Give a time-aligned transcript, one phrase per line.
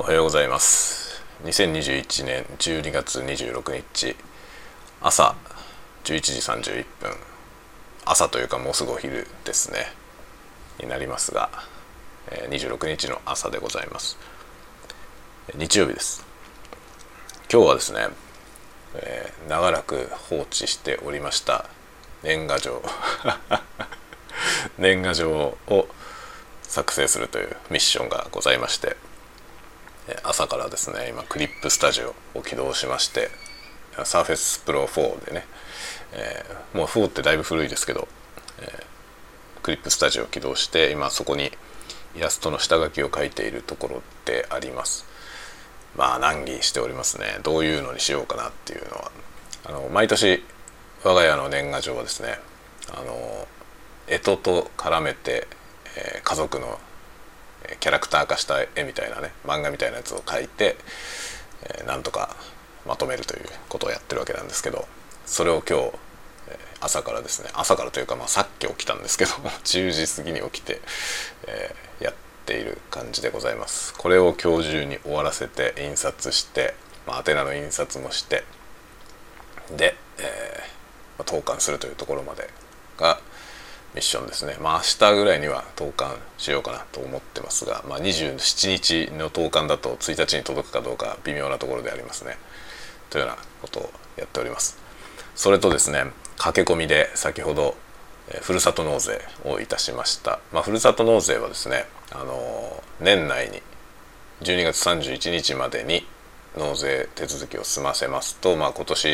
[0.00, 1.22] おはようございます。
[1.44, 4.16] 2021年12月26日
[5.02, 5.36] 朝
[6.04, 7.10] 11時31分
[8.06, 9.92] 朝というかもうすぐお昼ですね。
[10.82, 11.50] になりますが
[12.48, 14.16] 26日の朝でございます。
[15.54, 16.24] 日曜日です。
[17.52, 18.08] 今日はですね、
[18.94, 21.66] えー、長らく放置しておりました
[22.22, 22.82] 年賀状。
[24.78, 25.30] 年賀状
[25.68, 25.88] を
[26.62, 28.96] 作成するというミッションがございまして
[30.24, 33.30] 朝からですね今クリップスタジオを起動しまして
[34.04, 35.44] サーフェスプロ4でね、
[36.12, 38.08] えー、もう4ってだいぶ古いですけど、
[38.60, 41.50] えー、クリップスタジオを起動して今そこに
[42.16, 45.06] イラストの下書きを描いているところであります。
[45.96, 47.38] まあ難儀しておりますね。
[47.42, 49.10] どういうのにしようかなっていうのは。
[49.66, 50.42] あの毎年
[51.04, 52.38] 我が家の年賀状はですね
[52.92, 53.46] あの
[54.08, 55.46] 干支と絡めて、
[55.96, 56.78] えー、家族の
[57.80, 60.76] キャラクター化した絵みたいなね漫画みたいなやつを描いて、
[61.64, 62.36] えー、なんとか
[62.86, 64.86] まとめるということをやってるわけなんですけど
[65.26, 65.92] それを今日
[66.80, 69.32] 朝からですね朝からというか、まあ、さっき起きたんですけど
[69.64, 70.80] 10時過ぎに起きて、
[71.46, 72.14] えー、やっ
[72.46, 73.94] ている感じでございます。
[73.94, 76.74] これを今日中に終わらせて印刷して、
[77.06, 78.44] まあ、宛名の印刷もして
[79.70, 82.48] で、えーま、投函するというところまで
[82.96, 83.20] が
[83.94, 84.56] ミッションですね。
[84.60, 92.36] まあ明日ぐらいには投函しようかなと思ってますが、まあ、27日の投函だと1日に届くかどうか微妙なところでありますね。
[93.10, 94.78] というようなことをやっております。
[95.34, 96.04] それとですね
[96.36, 97.74] 駆け込みで先ほど
[98.42, 103.60] ふるさと納税をいたしました、まあ、ふるさと納税はですねあの年内に
[104.42, 106.06] 12月31日までに
[106.56, 109.08] 納税手続きを済ませますと、まあ、今年、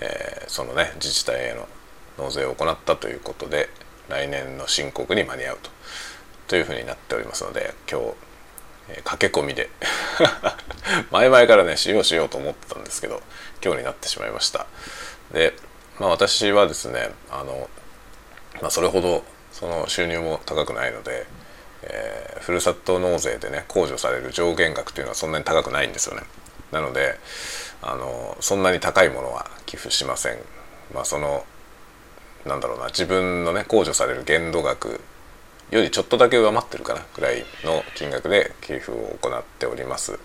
[0.00, 1.68] えー、そのね自治体への
[2.18, 3.68] 納税を行ったということで
[4.08, 5.70] 来年の申告に間に合うと
[6.48, 8.06] というふうになっておりますので今日、
[8.90, 9.70] えー、駆け込みで
[11.12, 13.22] 前々からねしようしようと思ってたんですけど
[13.64, 14.66] 今日になってしまいました。
[15.32, 15.54] で
[15.98, 17.70] まあ私はですねあの、
[18.60, 19.22] まあ、それほど
[19.52, 21.26] その収入も高くないので、
[21.82, 26.22] えー、ふるさと納税でね控除される上限額というのはそんなに高くないんですよね。
[26.72, 27.18] なので
[27.82, 30.38] あのそんなに高いものは寄付しません。
[30.92, 31.44] まあその
[32.46, 35.00] なんだろうな自分のね控除される限度額
[35.70, 40.18] よりちょっとだけ上回ってるかなぐらいの金額で寄付を行っております。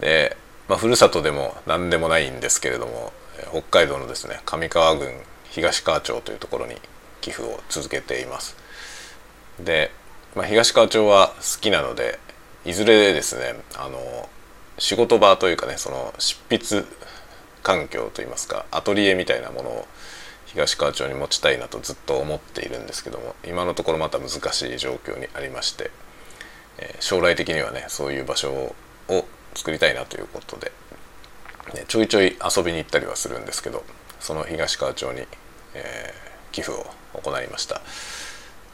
[0.00, 0.36] で、
[0.68, 3.12] まあ、ふるさとでも何でもないんですけれども
[3.50, 5.12] 北海道のですね上川郡
[5.50, 6.76] 東川町というところに
[7.20, 8.56] 寄付を続けています。
[9.58, 9.90] で、
[10.36, 12.18] まあ、東川町は好きなので
[12.64, 14.28] いずれですねあの
[14.78, 16.84] 仕事場というかねその執筆
[17.62, 19.86] 環境といいますかアトリエみたいなものを
[20.52, 25.90] 東川町に持ちたいなとずっと思っているんですけども今のところまた難しい状況にありまして、
[26.78, 28.74] えー、将来的にはねそういう場所を
[29.54, 30.72] 作りたいなということで、
[31.74, 33.84] ね、ちょいちょい遊びに行ったりはするんですけど
[34.18, 35.20] その東川町に、
[35.74, 37.80] えー、寄付を行いました。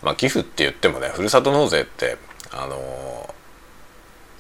[0.02, 2.18] まあ、寄付って言ってもねふるさと納税って
[2.52, 3.34] あの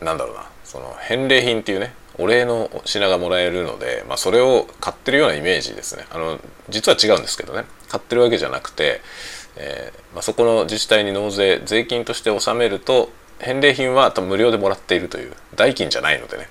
[0.00, 6.06] ー、なんだろうなその返礼品っていうねお礼の品がもらえるので、まあ、それを買ってるようなイメージですね。
[6.10, 6.38] あの
[6.68, 7.64] 実は違うんですけどね。
[7.88, 9.00] 買ってるわけじゃなくて、
[9.56, 16.48] えー、まあ、そこの自治体に納税税金として納めると返礼品は多分無料でもらっているという代金じゃないのでね。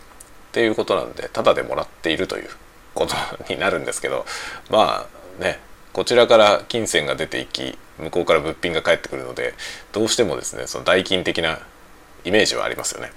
[0.49, 2.49] っていうことなんでタダでもらっているという
[2.93, 4.25] ことになるんですけど
[4.69, 5.05] ま
[5.39, 5.59] あね
[5.91, 9.53] こちらから金銭が出ていき向こうから物品が返ってくるので
[9.91, 11.59] どうしてもですねその代金的な
[12.23, 13.11] イメージはありますよね。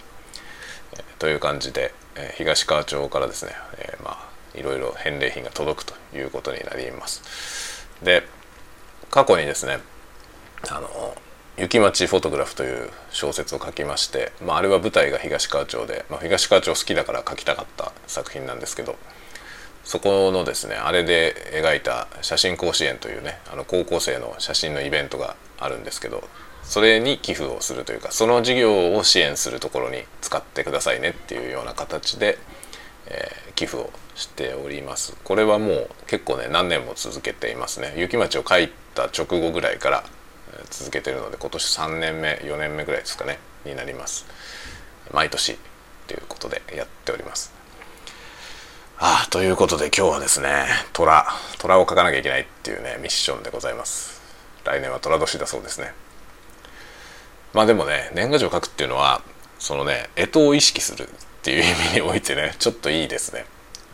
[1.18, 7.86] という感じでえ東川町からですね、えー、まあいろいろ返礼品が届くということになります。
[8.02, 8.26] で
[9.10, 9.78] 過去にですね
[10.68, 11.14] あの
[11.56, 18.96] 雪町フォトグラフという小説を書きまして、まあ、あれは舞台が東川町で、まあ、東川町好きだから書きたかった作品なんですけど
[19.82, 26.22] そこのですねあれで描いた写真甲子園というねあの高校生の写真のイベントがあるんですけど
[26.68, 32.38] それに寄付をするというかその事業を支援するところに使ってくださいねっていうような形で、
[33.06, 35.16] えー、寄付をしております。
[35.24, 37.94] これはもう結構ね何年も続けていますね。
[37.96, 40.04] 雪町を書いた直後ぐらいから
[40.70, 44.26] 続けてるので今年3年目4年目ぐらいですかねになります。
[45.12, 45.56] 毎年
[46.06, 47.50] ということでやっております。
[48.98, 51.24] ああということで今日はですね虎
[51.58, 54.20] 虎を書かなきゃいけないっていうねミッションでございます。
[54.64, 55.94] 来年は虎年だそうですね。
[57.52, 59.22] まあでもね年賀状書くっていうのは
[59.58, 61.10] そのね干支を意識するっ
[61.42, 63.44] ていう意味においてね ちょっといいですね。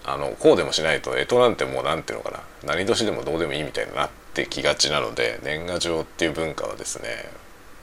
[0.06, 7.30] あのこうでもしないと干支なんてもう何ていうのかな何年でもどうでもいいみたいになってきがちなので年賀状っていう文化はですね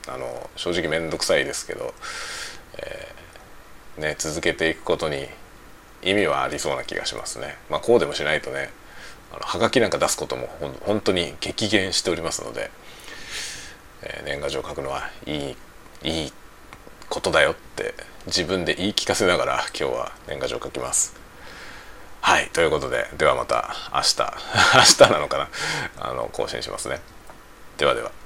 [0.07, 1.93] あの正直面倒くさいですけど、
[2.77, 3.07] え
[3.97, 5.27] ね続けていくことに
[6.03, 7.57] 意味はありそうな気がしますね。
[7.69, 8.71] まあ、こうでもしないとね
[9.31, 12.71] あのはがきなんか出すこともほん本当に激減しておりますので、
[14.03, 15.55] えー、年賀状書くのはいい
[16.03, 16.33] いい
[17.09, 17.93] ことだよって
[18.25, 21.15] 自分で言い聞かせながら今日は年賀状書きます。
[22.21, 24.17] はいということでではまた明日
[25.01, 25.49] 明日なのかな
[25.99, 27.01] あの更新しますね。
[27.77, 28.20] ではでは。